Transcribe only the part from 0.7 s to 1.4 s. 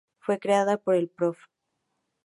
por el Prof.